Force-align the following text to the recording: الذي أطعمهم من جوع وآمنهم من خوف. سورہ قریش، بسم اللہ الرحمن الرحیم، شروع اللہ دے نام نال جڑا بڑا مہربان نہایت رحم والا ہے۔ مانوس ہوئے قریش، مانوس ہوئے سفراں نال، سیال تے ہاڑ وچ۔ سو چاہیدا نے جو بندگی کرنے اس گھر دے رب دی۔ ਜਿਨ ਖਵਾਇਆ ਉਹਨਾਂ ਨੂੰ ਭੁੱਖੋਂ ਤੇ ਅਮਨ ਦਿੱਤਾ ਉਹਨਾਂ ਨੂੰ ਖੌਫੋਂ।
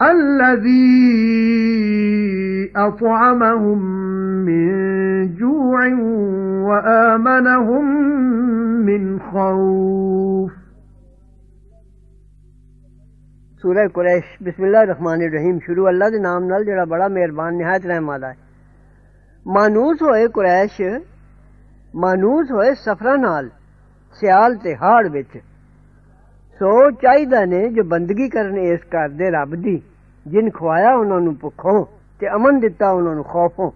الذي 0.00 1.04
أطعمهم 2.74 3.78
من 4.44 4.68
جوع 5.26 5.80
وآمنهم 6.68 7.86
من 8.84 9.18
خوف. 9.18 10.50
سورہ 13.62 13.86
قریش، 13.94 14.22
بسم 14.40 14.62
اللہ 14.62 14.76
الرحمن 14.76 15.20
الرحیم، 15.20 15.58
شروع 15.66 15.88
اللہ 15.88 16.04
دے 16.04 16.18
نام 16.18 16.44
نال 16.44 16.64
جڑا 16.64 16.84
بڑا 16.84 17.08
مہربان 17.08 17.58
نہایت 17.58 17.86
رحم 17.86 18.08
والا 18.08 18.30
ہے۔ 18.30 18.34
مانوس 19.46 20.02
ہوئے 20.02 20.28
قریش، 20.28 20.80
مانوس 21.94 22.50
ہوئے 22.50 22.74
سفراں 22.74 23.16
نال، 23.16 23.48
سیال 24.20 24.54
تے 24.54 24.74
ہاڑ 24.74 25.06
وچ۔ 25.14 25.36
سو 26.58 26.90
چاہیدا 26.90 27.44
نے 27.44 27.68
جو 27.68 27.82
بندگی 27.84 28.28
کرنے 28.28 28.74
اس 28.74 28.80
گھر 28.92 29.08
دے 29.08 29.30
رب 29.30 29.64
دی۔ 29.64 29.78
ਜਿਨ 30.26 30.50
ਖਵਾਇਆ 30.50 30.94
ਉਹਨਾਂ 30.94 31.20
ਨੂੰ 31.20 31.36
ਭੁੱਖੋਂ 31.40 31.86
ਤੇ 32.20 32.28
ਅਮਨ 32.28 32.60
ਦਿੱਤਾ 32.60 32.90
ਉਹਨਾਂ 32.90 33.14
ਨੂੰ 33.14 33.24
ਖੌਫੋਂ। 33.24 33.70